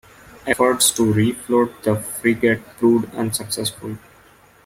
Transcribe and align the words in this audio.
Efforts 0.47 0.89
to 0.93 1.03
refloat 1.13 1.83
the 1.83 1.95
frigate 1.95 2.63
proved 2.79 3.13
unsuccessful. 3.13 3.99